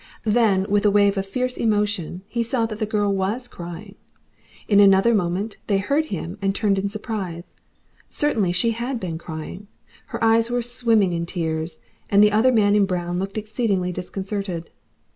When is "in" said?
4.67-4.79, 6.79-6.89, 11.13-11.27, 12.75-12.87